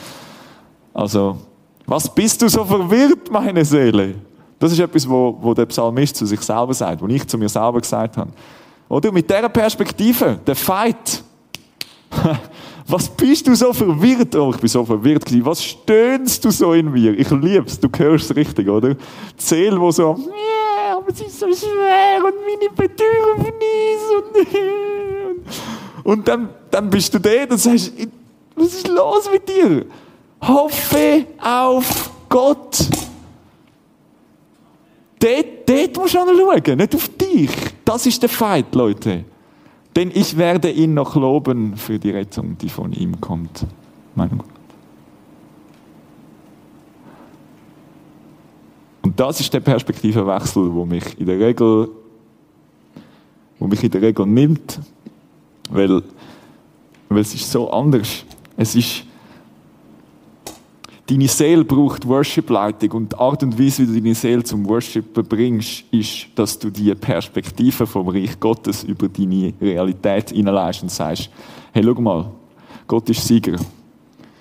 [0.92, 1.38] Also,
[1.86, 4.16] was bist du so verwirrt, meine Seele?
[4.64, 7.50] Das ist etwas, wo, wo der Psalmist zu sich selber sagt, wo ich zu mir
[7.50, 8.32] selber gesagt habe.
[8.88, 11.22] Oder mit dieser Perspektive, der Fight.
[12.88, 14.34] Was bist du so verwirrt?
[14.38, 15.46] Oh, ich bin so verwirrt gewesen.
[15.46, 17.12] Was stöhnst du so in mir?
[17.20, 18.96] Ich lieb's, du hörst es richtig, oder?
[19.36, 24.16] Zähl, wo so, yeah, aber es ist so schwer und meine Bedürfnisse
[26.06, 27.92] und, und dann, dann bist du da und sagst,
[28.56, 29.86] was ist los mit dir?
[30.42, 32.78] Hoffe auf Gott.
[35.24, 37.50] Dort, dort musst du schauen, nicht auf dich.
[37.86, 39.24] Das ist der Feind, Leute.
[39.96, 43.66] Denn ich werde ihn noch loben für die Rettung, die von ihm kommt.
[44.16, 44.48] Mein Gott.
[49.04, 51.88] Und das ist der Perspektivenwechsel, wo mich in der Regel,
[53.60, 54.82] wo mich in der Regel nimmt,
[55.70, 56.04] weil,
[57.08, 58.26] weil es ist so anders.
[58.58, 59.06] Es ist,
[61.06, 65.14] Deine Seele braucht Worship-Leitung und die Art und Weise, wie du deine Seele zum Worship
[65.28, 71.30] bringst, ist, dass du die Perspektive vom Reich Gottes über deine Realität hineinleist und sagst,
[71.74, 72.32] hey, schau mal,
[72.88, 73.58] Gott ist Sieger.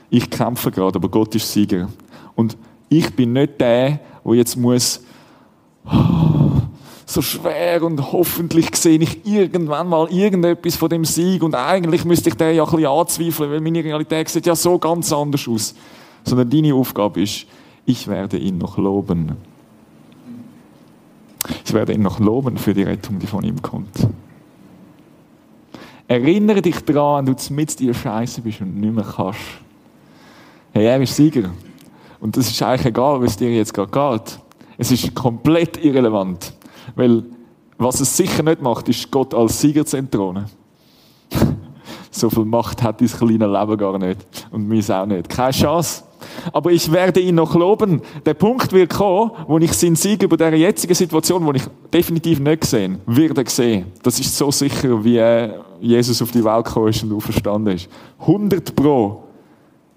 [0.09, 1.89] Ich kämpfe gerade, aber Gott ist Sieger.
[2.37, 2.57] Und
[2.89, 5.01] ich bin nicht der, der jetzt muss
[7.07, 12.31] so schwer und hoffentlich sehe ich irgendwann mal irgendetwas von dem Sieg und eigentlich müsste
[12.31, 15.75] ich den ja ein bisschen anzweifeln, weil meine Realität sieht ja so ganz anders aus.
[16.25, 17.47] Sondern deine Aufgabe ist,
[17.85, 19.37] ich werde ihn noch loben.
[21.65, 24.07] Ich werde ihn noch loben für die Rettung, die von ihm kommt.
[26.07, 29.41] Erinnere dich daran, wenn du mit dir Scheiße bist und nicht mehr kannst.
[30.73, 31.51] Hey, er ist Sieger.
[32.21, 34.39] Und das ist eigentlich egal, was dir jetzt gerade geht.
[34.79, 36.53] Es ist komplett irrelevant.
[36.95, 37.25] Weil,
[37.79, 40.47] was es sicher nicht macht, ist Gott als Sieger zu entthronen.
[42.11, 44.49] so viel Macht hat dein kleines Leben gar nicht.
[44.51, 45.29] Und meins auch nicht.
[45.29, 46.05] Keine Chance.
[46.53, 48.03] Aber ich werde ihn noch loben.
[48.25, 52.41] Der Punkt wird kommen, wo ich seinen Sieg über diese jetzige Situation, die ich definitiv
[52.41, 53.87] nicht gesehen werde sehen.
[54.03, 55.21] Das ist so sicher, wie
[55.81, 57.89] Jesus auf die Welt gekommen ist und auferstanden ist.
[58.21, 59.23] 100 Pro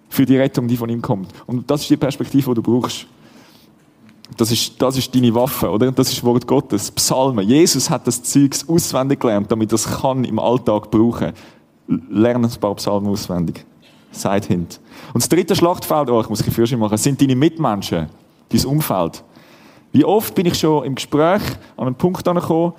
[0.09, 1.29] für die Rettung, die von ihm kommt.
[1.45, 3.05] Und das ist die Perspektive, die du brauchst.
[4.37, 5.91] Das ist, das ist deine Waffe, oder?
[5.91, 6.89] Das ist Wort Gottes.
[6.91, 7.47] Psalmen.
[7.47, 11.33] Jesus hat das Zeugs auswendig gelernt, damit er es kann im Alltag brauchen.
[12.09, 13.63] Lernen ein paar Psalmen auswendig.
[14.15, 14.79] Seid hint.
[15.13, 18.07] Und das dritte Schlachtfeld, oh, ich muss ein Führerschein machen, sind deine Mitmenschen,
[18.49, 19.23] dein Umfeld.
[19.91, 21.41] Wie oft bin ich schon im Gespräch
[21.77, 22.73] an einen Punkt angekommen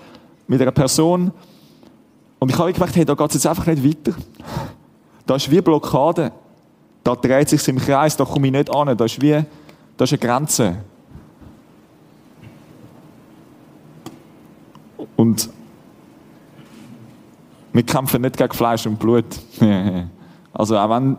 [0.46, 1.32] mit einer Person
[2.38, 4.16] und ich habe gemerkt, hey, da geht es jetzt einfach nicht weiter.
[5.26, 6.32] Da ist wie Blockade.
[7.02, 8.96] Da dreht sich im Kreis, da komme ich nicht an.
[8.96, 9.42] Da ist wie,
[9.96, 10.76] da ist eine Grenze.
[15.16, 15.48] Und
[17.72, 19.24] wir kämpfen nicht gegen Fleisch und Blut.
[20.56, 21.16] also auch wenn,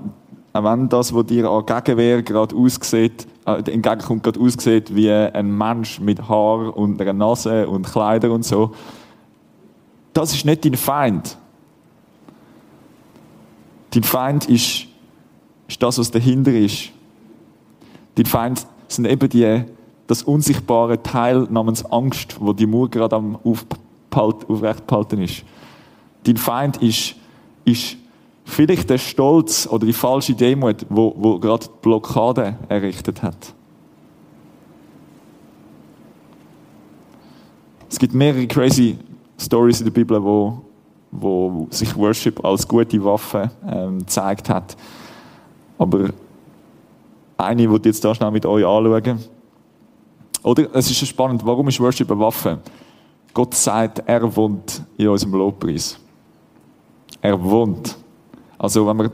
[0.53, 5.55] auch wenn das, was dir an Gegenwehr gerade aussieht, äh, entgegenkommt, gerade aussieht wie ein
[5.55, 8.71] Mensch mit Haar und einer Nase und Kleider und so,
[10.13, 11.37] das ist nicht dein Feind.
[13.91, 14.87] Dein Feind ist,
[15.67, 16.89] ist das, was dahinter ist.
[18.15, 19.65] Dein Feind sind eben die,
[20.07, 25.43] das unsichtbare Teil namens Angst, wo die Mauer gerade am aufrechtbehalten ist.
[26.23, 27.15] Dein Feind ist,
[27.63, 27.97] ist
[28.47, 33.53] vielleicht der Stolz oder die falsche Demut, wo, wo gerade die Blockade errichtet hat.
[37.89, 38.97] Es gibt mehrere crazy
[39.37, 40.61] Stories in der Bibel, wo,
[41.11, 44.75] wo sich Worship als gute Waffe ähm, gezeigt hat.
[45.77, 46.09] Aber
[47.37, 49.19] eine, die jetzt da schnell mit euch anschauen.
[50.43, 52.59] Oder, es ist spannend, warum ist Worship eine Waffe?
[53.33, 55.99] Gott sagt, er wohnt in unserem Lobpreis.
[57.21, 57.95] Er wohnt.
[58.57, 59.11] Also, wenn man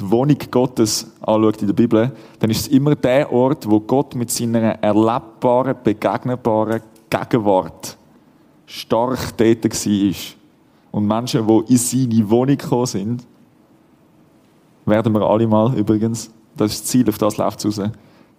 [0.00, 4.14] die Wohnung Gottes anschaut in der Bibel, dann ist es immer der Ort, wo Gott
[4.14, 7.96] mit seiner erlebbaren, begegnbaren Gegenwart
[8.66, 10.14] stark tätig war.
[10.92, 13.26] Und Menschen, die in seine Wohnung gekommen sind,
[14.84, 17.90] werden wir alle mal übrigens, das ist das Ziel, auf das läuft es raus,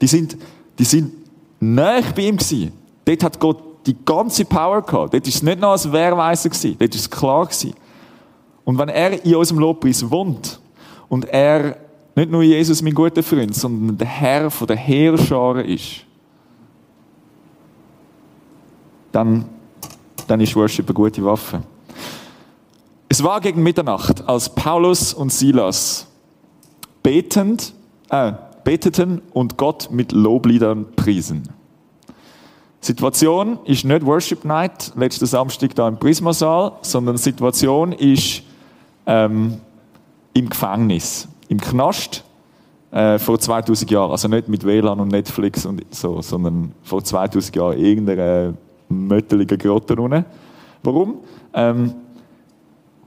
[0.01, 0.38] die sind,
[0.77, 1.13] die sind
[1.60, 2.73] nah bei ihm gewesen.
[3.06, 5.13] Dort hat Gott die ganze Power gehabt.
[5.13, 6.75] Dort war es nicht noch als Wehrweise gewesen.
[6.79, 7.73] Dort war es klar gewesen.
[8.65, 10.60] Und wenn er in unserem Lobpreis wohnt
[11.10, 11.78] und er
[12.15, 16.06] nicht nur Jesus, mein guter Freund, sondern der Herr von der Heerscharen ist,
[19.12, 19.45] dann,
[20.28, 21.63] dann ist Worship eine gute Waffe.
[23.10, 26.08] Es war gegen Mitternacht, als Paulus und Silas
[27.04, 27.73] betend,
[28.10, 31.43] äh, beteten und Gott mit Lobliedern priesen.
[32.80, 38.43] Situation ist nicht Worship Night, letzten Samstag da im Prismasaal, sondern Situation ist
[39.06, 39.58] ähm,
[40.34, 42.24] im Gefängnis, im Knast
[42.92, 44.12] äh, vor 2000 Jahren.
[44.12, 48.54] Also nicht mit WLAN und Netflix und so, sondern vor 2000 Jahren in irgendeiner
[48.89, 50.26] mötteligen Grotte unten.
[50.84, 51.20] Warum?
[51.54, 51.94] Ähm,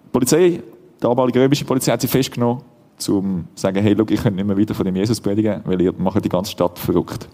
[0.05, 0.63] die Polizei, die
[1.01, 2.65] damalige römische Polizei hat sie festgenommen, um
[2.97, 5.93] zu sagen, hey, look, ich könnte nicht mehr wieder von dem Jesus predigen, weil ihr
[5.97, 7.29] macht die ganze Stadt verrückt.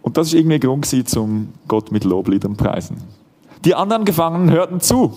[0.00, 2.96] Und das ist irgendwie ein Grund um Gott mit Lobliedern preisen.
[3.64, 5.12] Die anderen Gefangenen hörten zu.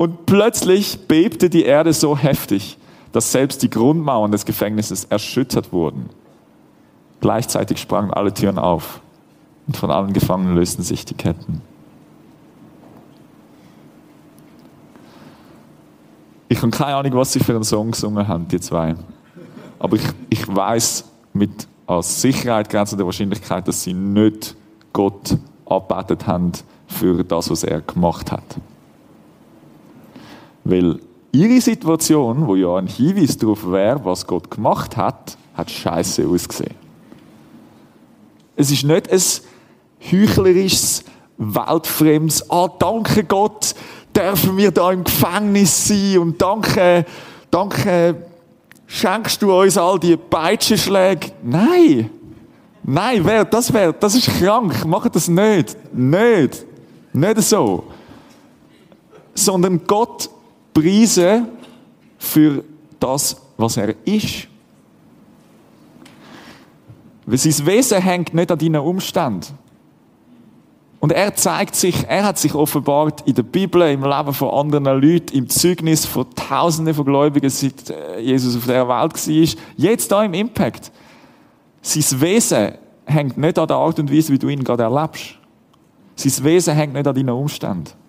[0.00, 2.78] Und plötzlich bebte die Erde so heftig,
[3.12, 6.08] dass selbst die Grundmauern des Gefängnisses erschüttert wurden.
[7.20, 9.02] Gleichzeitig sprangen alle Türen auf
[9.66, 11.60] und von allen Gefangenen lösten sich die Ketten.
[16.48, 18.94] Ich habe keine Ahnung, was sie für einen Song gesungen haben, die zwei.
[19.78, 24.56] Aber ich, ich weiß mit als Sicherheit grenzende Wahrscheinlichkeit, dass sie nicht
[24.94, 25.36] Gott
[25.66, 26.52] abbettet haben
[26.86, 28.56] für das, was er gemacht hat.
[30.64, 31.00] Weil
[31.32, 36.74] ihre Situation, wo ja ein Hinweis darauf wäre, was Gott gemacht hat, hat scheiße ausgesehen.
[38.56, 39.20] Es ist nicht ein
[40.10, 41.04] heuchlerisches,
[41.38, 43.74] weltfremdes, ah, danke Gott,
[44.14, 47.06] dürfen wir da im Gefängnis sein und danke,
[47.50, 48.16] danke,
[48.86, 51.32] schenkst du uns all die Peitschenschläge?
[51.42, 52.10] Nein!
[52.82, 54.84] Nein, wer, das wäre, das ist krank.
[54.84, 55.76] Macht das nicht.
[55.92, 56.64] Nicht.
[57.12, 57.84] Nicht so.
[59.34, 60.30] Sondern Gott
[60.80, 61.48] preisen
[62.18, 62.64] für
[62.98, 64.48] das, was er ist.
[67.26, 69.58] Weil sein Wesen hängt nicht an deinen Umständen.
[70.98, 75.00] Und er zeigt sich, er hat sich offenbart in der Bibel, im Leben von anderen
[75.00, 79.64] Leuten, im Zeugnis von Tausenden von Gläubigen, seit äh, Jesus auf der Welt war.
[79.76, 80.92] Jetzt da im Impact.
[81.80, 82.72] Sein Wesen
[83.06, 85.38] hängt nicht an der Art und Weise, wie du ihn gerade erlebst.
[86.16, 87.99] Sein Wesen hängt nicht an deinen Umständen.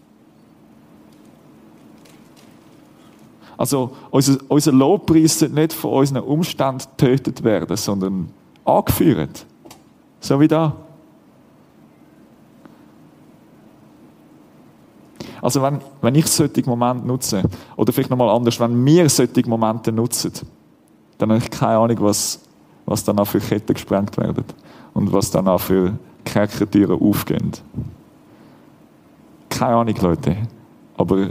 [3.62, 8.28] Also, unser, unser Lobpreis sollte nicht von unseren Umständen getötet werden, sondern
[8.66, 9.46] angeführt.
[10.20, 10.76] So wie da.
[15.44, 17.44] Also wenn, wenn ich solche Momente nutze,
[17.76, 20.32] oder vielleicht nochmal anders, wenn wir solche Momente nutzen,
[21.20, 22.40] dann habe ich keine Ahnung, was,
[22.88, 24.44] was danach für Ketten gesprengt werden
[24.96, 25.94] und was danach für
[26.26, 27.52] Kerkertüren aufgehen.
[29.50, 30.36] Keine Ahnung, Leute.
[30.98, 31.30] Aber,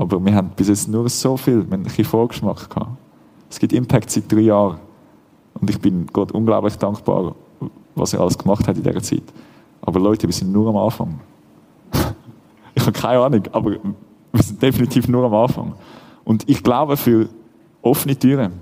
[0.00, 2.96] aber wir haben bis jetzt nur so viel, wir haben ein Vorgeschmack gehabt.
[3.50, 4.78] Es gibt Impact seit drei Jahren.
[5.52, 7.34] Und ich bin Gott unglaublich dankbar,
[7.94, 9.24] was er alles gemacht hat in dieser Zeit.
[9.82, 11.20] Aber Leute, wir sind nur am Anfang.
[12.72, 15.74] Ich habe keine Ahnung, aber wir sind definitiv nur am Anfang.
[16.24, 17.28] Und ich glaube für
[17.82, 18.52] offene Türen,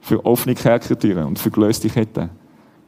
[0.00, 2.28] für offene Kerkertüren und für gelöste Ketten.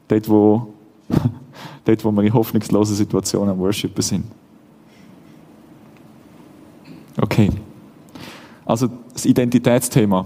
[0.09, 0.75] Dort, wo,
[1.87, 4.27] dort, wo wir in hoffnungslosen Situationen am Worshipen sind.
[7.17, 7.49] Okay.
[8.65, 10.25] Also das Identitätsthema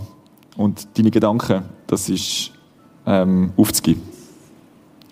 [0.57, 2.53] und deine Gedanken, das ist
[3.07, 4.03] ähm, aufzugeben.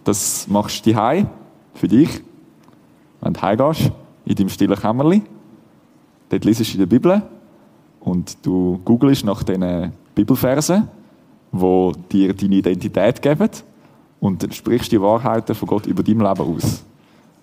[0.05, 1.29] Das machst du daheim
[1.75, 2.23] für dich,
[3.21, 3.91] wenn du heimgehst,
[4.25, 5.23] in deinem stillen Kämmerlein
[6.29, 7.23] Dort liest du in der Bibel
[8.01, 10.89] und du googelst nach diesen Bibelversen,
[11.53, 13.49] die dir deine Identität geben
[14.19, 16.85] und dann sprichst die Wahrheiten von Gott über dein Leben aus.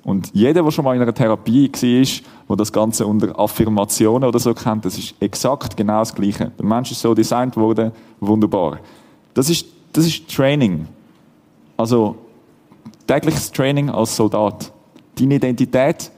[0.03, 4.39] Und jeder, der schon mal in einer Therapie war, wo das Ganze unter Affirmationen oder
[4.39, 6.51] so kennt, das ist exakt genau das Gleiche.
[6.57, 8.79] Der Mensch ist so designt worden, wunderbar.
[9.33, 10.87] Das ist, das ist Training.
[11.77, 12.15] Also,
[13.07, 14.71] tägliches Training als Soldat.
[15.17, 16.11] Deine Identität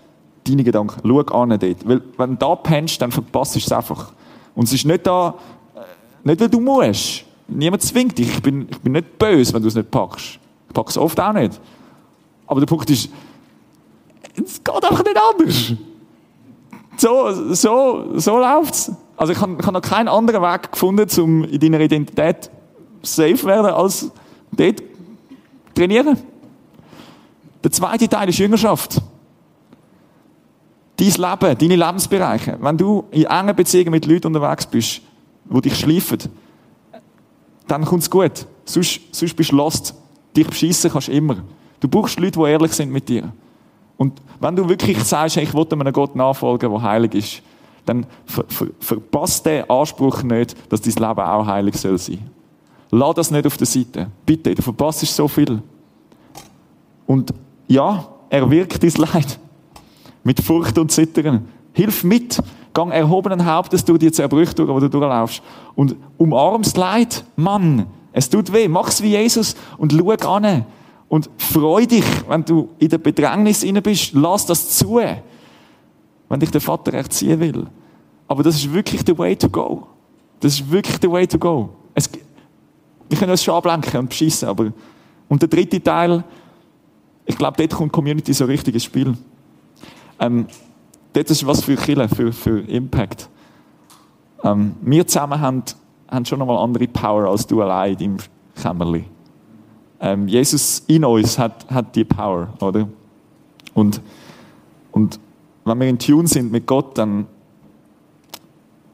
[0.48, 1.02] deine Gedanken.
[1.04, 1.88] Schau an dort.
[1.88, 4.12] Weil, wenn du da pennst, dann verpasst du es einfach.
[4.56, 5.36] Und es ist nicht da,
[5.76, 5.80] äh,
[6.24, 7.26] nicht weil du musst.
[7.48, 8.30] Niemand zwingt dich.
[8.30, 10.40] Ich bin, ich bin nicht böse, wenn du es nicht packst.
[10.68, 11.60] Ich packe es oft auch nicht.
[12.48, 13.10] Aber der Punkt ist,
[14.44, 15.74] es geht einfach nicht anders.
[16.98, 18.92] So, so, so läuft's.
[19.18, 22.50] Also ich habe hab noch keinen anderen Weg gefunden, um in deiner Identität
[23.02, 24.12] safe werden, als
[24.52, 24.82] dort
[25.74, 26.18] trainieren.
[27.64, 29.02] Der zweite Teil ist Jüngerschaft
[30.98, 35.02] dein Leben, deine Lebensbereiche, wenn du in engen Beziehungen mit Leuten unterwegs bist,
[35.46, 36.20] die dich schleifen,
[37.68, 38.46] dann kommt es gut.
[38.66, 39.94] Sonst, sonst bist du lost.
[40.36, 41.38] Dich beschissen kannst du immer.
[41.80, 43.32] Du brauchst Leute, die ehrlich sind mit dir.
[43.98, 47.42] Und wenn du wirklich sagst, ich will einem Gott nachfolgen, der heilig ist,
[47.86, 52.20] dann ver ver verpasst den Anspruch nicht, dass dein Leben auch heilig soll sein.
[52.92, 54.08] Lass das nicht auf der Seite.
[54.26, 55.62] Bitte, du verpasst so viel.
[57.06, 57.34] Und
[57.68, 59.40] ja, er wirkt dein Leid
[60.24, 61.48] mit Furcht und Zittern.
[61.74, 62.42] Hilf mit.
[62.74, 65.42] Gang erhobenen Hauptes durch die Zerbrüche durch, wo du durchlaufst.
[65.76, 67.24] Und umarmst Leid.
[67.38, 68.68] Mann, es tut weh.
[68.68, 70.66] Mach's wie Jesus und schau an.
[71.08, 74.14] Und freu dich, wenn du in der Bedrängnis inne bist.
[74.14, 75.00] Lass das zu.
[76.30, 77.68] Wenn dich der Vater erziehen will.
[78.28, 79.88] Aber das ist wirklich the way to go.
[80.40, 81.70] Das ist wirklich the way to go.
[81.94, 82.10] Es,
[83.08, 84.72] wir können uns schon ablenken und beschissen, aber,
[85.30, 86.24] und der dritte Teil,
[87.26, 89.16] ich glaube, dort kommt Community so richtig ins Spiel.
[90.20, 90.48] Ähm,
[91.14, 93.30] das ist was für Kille, für, für Impact.
[94.44, 95.64] Ähm, wir zusammen haben,
[96.10, 98.18] haben schon nochmal andere Power als du allein in deinem
[98.62, 99.06] Kämmerli.
[100.06, 102.88] Ähm, Jesus in uns hat, hat die Power, oder?
[103.74, 104.00] Und,
[104.92, 105.20] und
[105.64, 107.26] wenn wir in Tune sind mit Gott, dann,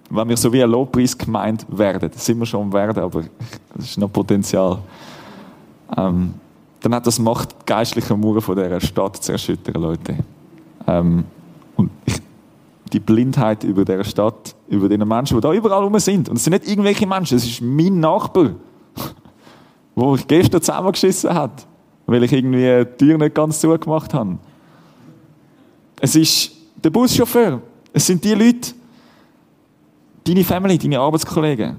[0.09, 3.23] wenn wir so wie ein Lobpreis gemeint werden, sind wir schon werden, aber
[3.77, 4.77] es ist noch Potenzial,
[5.97, 6.33] ähm,
[6.79, 10.15] dann hat das Macht, geistliche Mauern von dieser Stadt zu erschüttern, Leute.
[10.87, 11.25] Ähm,
[11.75, 12.21] und ich,
[12.93, 16.29] die Blindheit über der Stadt, über den Menschen, die da überall rum sind.
[16.29, 18.51] Und es sind nicht irgendwelche Menschen, es ist mein Nachbar,
[20.01, 21.67] wo ich gestern zusammengeschissen hat,
[22.07, 24.39] weil ich irgendwie die Tür nicht ganz zugemacht habe.
[25.99, 26.51] Es ist
[26.83, 27.61] der Buschauffeur.
[27.93, 28.73] Es sind die Leute,
[30.23, 31.77] deine Family, deine Arbeitskollegen.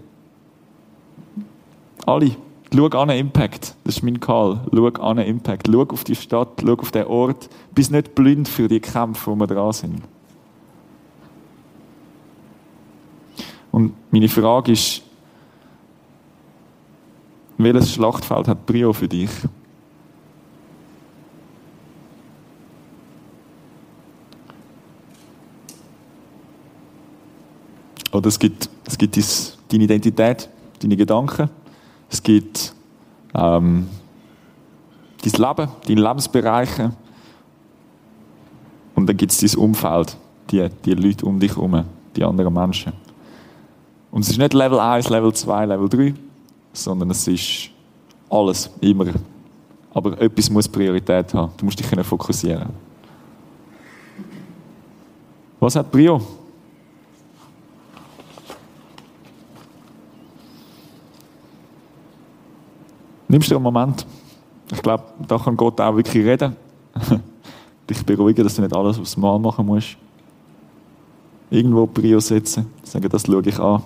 [2.06, 2.36] Alle.
[2.72, 3.74] Schau an den Impact.
[3.84, 4.60] Das ist mein Call.
[4.72, 5.68] Schau an den Impact.
[5.70, 7.48] Schau auf die Stadt, schau auf den Ort.
[7.74, 10.00] Bist nicht blind für die Kämpfe, wo wir dran sind.
[13.72, 15.02] Und meine Frage ist,
[17.62, 19.30] welches Schlachtfeld hat Brio für dich?
[28.10, 30.48] Oder es gibt, es gibt dies, deine Identität,
[30.80, 31.48] deine Gedanken.
[32.10, 32.74] Es gibt
[33.32, 33.86] ähm,
[35.22, 36.92] dein Leben, deine Lebensbereiche.
[38.96, 40.16] Und dann gibt es dein Umfeld,
[40.50, 41.84] die, die Leute um dich herum,
[42.16, 42.92] die anderen Menschen.
[44.10, 46.14] Und es ist nicht Level 1, Level 2, Level 3
[46.72, 47.70] sondern es ist
[48.30, 49.06] alles, immer.
[49.94, 51.52] Aber etwas muss Priorität haben.
[51.56, 52.70] Du musst dich fokussieren.
[55.60, 56.20] Was hat Prio?
[63.28, 64.06] Nimmst du einen Moment?
[64.72, 66.56] Ich glaube, da kann Gott auch wirklich reden.
[67.88, 69.96] Dich beruhigen, dass du nicht alles aufs Mal machen musst.
[71.50, 72.66] Irgendwo Prio setzen.
[72.82, 73.82] Sagen, das schaue ich an.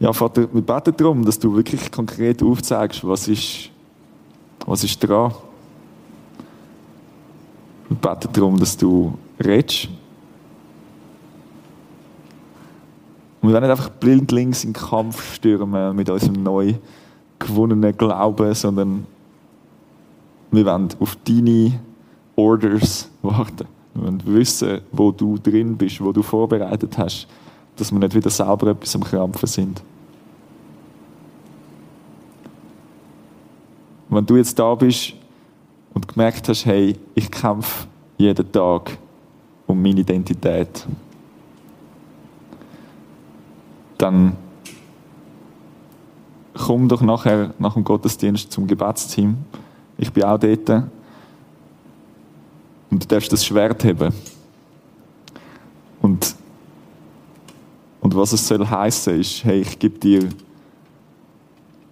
[0.00, 3.70] Ja, Vater, wir beten darum, dass du wirklich konkret aufzeigst, was ist,
[4.64, 5.32] was ist dran.
[7.88, 9.88] Wir beten darum, dass du redest.
[13.40, 16.74] Und wir werden nicht einfach blindlings in den Kampf stürmen mit unserem neu
[17.40, 19.04] gewonnenen Glauben, sondern
[20.52, 21.80] wir wollen auf deine
[22.36, 23.66] Orders warten.
[23.94, 27.26] Wir wollen wissen, wo du drin bist, wo du vorbereitet hast
[27.78, 29.82] dass wir nicht wieder selber etwas am Krampfen sind.
[34.08, 35.14] wenn du jetzt da bist
[35.94, 38.96] und gemerkt hast, hey, ich kämpfe jeden Tag
[39.66, 40.86] um meine Identität,
[43.98, 44.36] dann
[46.54, 49.36] komm doch nachher nach dem Gottesdienst zum Gebetsteam.
[49.98, 50.68] Ich bin auch dort.
[52.90, 54.14] Und du darfst das Schwert haben.
[56.00, 56.34] Und
[58.08, 60.26] und was es soll heißen ist, hey, ich gebe dir,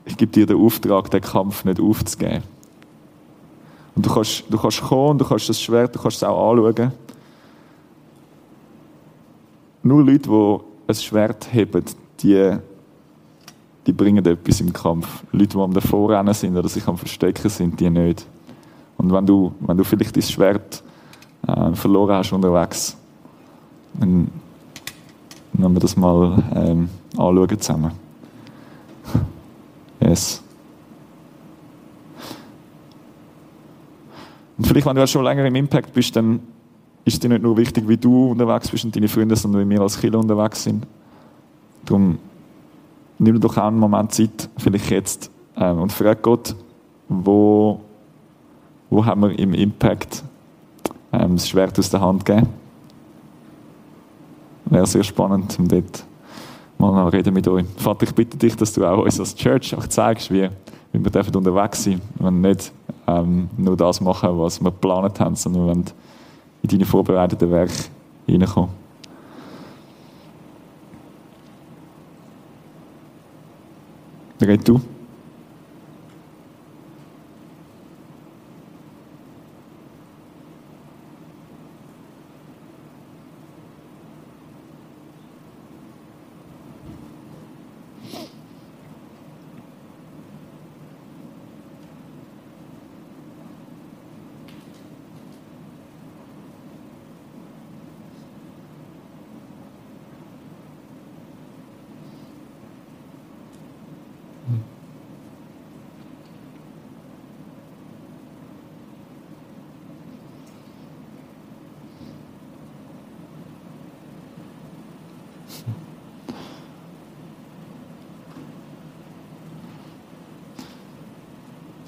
[0.07, 2.43] ich gebe dir den Auftrag, den Kampf nicht aufzugeben.
[3.95, 6.91] Und du kannst, du kannst kommen, du kannst das Schwert, du kannst es auch anschauen.
[9.83, 10.59] Nur Leute, die
[10.89, 11.85] ein Schwert haben,
[12.21, 12.57] die,
[13.87, 15.23] die bringen etwas im Kampf.
[15.33, 18.27] Leute, die am Davorrennen sind oder sich am Verstecken sind, die nicht.
[18.97, 20.83] Und wenn du, wenn du vielleicht dein Schwert
[21.47, 22.97] äh, verloren hast unterwegs,
[23.93, 24.31] dann
[25.59, 27.93] wenn wir das mal ähm, anschauen zusammen.
[30.01, 30.43] Yes.
[34.59, 36.41] Und vielleicht, wenn du schon länger im Impact bist, dann
[37.05, 39.81] ist dir nicht nur wichtig, wie du unterwegs bist und deine Freunde, sondern wie wir
[39.81, 40.87] als Kinder unterwegs sind.
[41.85, 42.19] Darum
[43.19, 46.55] nimm doch auch einen Moment Zeit, vielleicht jetzt, ähm, und frag Gott,
[47.09, 47.81] wo,
[48.91, 50.25] wo haben wir im Impact
[51.13, 52.49] ähm, das Schwert aus der Hand gegeben
[54.67, 56.05] wäre sehr spannend, um dort
[56.79, 57.65] mal reden mit euch.
[57.77, 60.49] Vater, ich bitte dich, dass du auch uns als Church auch zeigst, wie,
[60.93, 62.73] wie wir dürfen unterwegs sein und nicht
[63.07, 65.73] ähm, nur das machen, was wir geplant haben, sondern wir
[66.63, 67.73] in deine vorbereiteten Werke
[68.27, 68.71] hineinkommen.
[74.41, 74.81] Red du?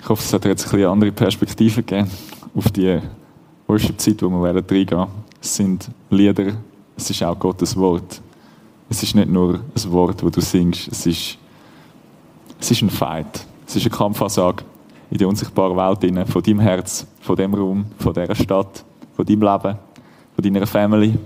[0.09, 2.11] Ich hoffe, es hat jetzt eine andere Perspektive gegeben
[2.55, 2.99] auf die
[3.67, 5.07] Worship-Zeit, wo wir werden reingehen.
[5.39, 6.55] Es sind Lieder,
[6.97, 8.23] es ist auch Gottes Wort.
[8.89, 11.37] Es ist nicht nur ein Wort, das du singst, es ist,
[12.59, 13.45] es ist ein Fight.
[13.67, 14.65] Es ist eine Kampfansage
[15.11, 18.83] in die unsichtbare Welt hinein, von deinem Herz, von dem Raum, von dieser Stadt,
[19.15, 19.79] von deinem Leben,
[20.35, 21.19] von deiner Family.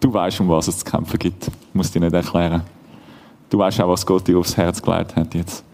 [0.00, 1.48] Du weißt, um was es zu kämpfen gibt.
[1.48, 2.62] Ich muss dir nicht erklären.
[3.50, 5.67] Du weißt auch, was Gott dir aufs Herz gelegt hat jetzt.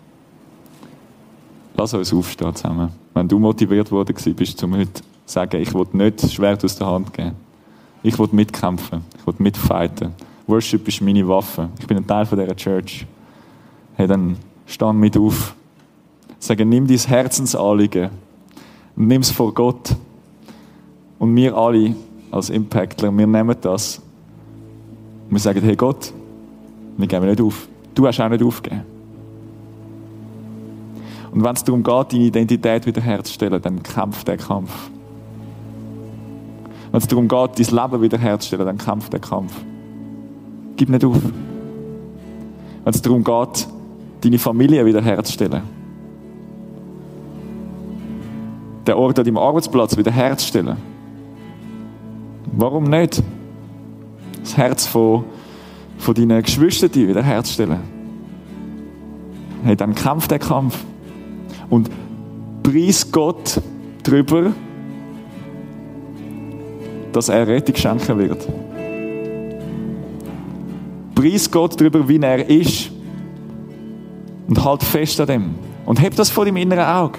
[1.77, 2.91] Lass uns aufstehen zusammen.
[3.12, 6.77] Wenn du motiviert worden bist, um heute zu sagen, ich will nicht das Schwert aus
[6.77, 7.33] der Hand geben.
[8.03, 9.03] Ich will mitkämpfen.
[9.18, 10.12] Ich will mitfighten.
[10.47, 11.68] Worship ist meine Waffe.
[11.79, 13.07] Ich bin ein Teil von dieser Church.
[13.95, 15.55] Hey, dann stand mit auf.
[16.39, 18.11] Sage, nimm dein Herzensanliegen
[18.97, 19.95] nimm es vor Gott.
[21.18, 21.95] Und wir alle
[22.31, 24.01] als Impactler, wir nehmen das.
[25.29, 26.12] Und wir sagen, hey Gott,
[26.97, 27.68] wir geben nicht auf.
[27.95, 28.93] Du hast auch nicht aufgegeben.
[31.35, 34.70] Und wenn es darum geht, deine Identität wiederherzustellen, dann kämpft der Kampf.
[36.93, 39.53] Wenn es darum geht, dein Leben wiederherzustellen, dann kämpf den Kampf.
[40.76, 41.16] Gib nicht auf.
[42.85, 43.66] Wenn es darum geht,
[44.20, 45.62] deine Familie wiederherzustellen,
[48.87, 50.76] den Ort an deinem Arbeitsplatz wiederherzustellen,
[52.53, 53.24] warum nicht?
[54.41, 55.24] Das Herz von,
[55.99, 57.80] von deinen Geschwistern wiederherzustellen.
[59.64, 60.78] Hey, dann kämpf den Kampf.
[61.75, 61.91] Und
[62.62, 63.61] preis Gott
[64.05, 64.53] darüber,
[67.12, 68.47] dass er Rettung schenken wird.
[71.16, 72.93] Preis Gott darüber, wie er ist.
[74.47, 75.55] Und halt fest an dem.
[75.85, 77.18] Und heb das vor dem inneren Auge.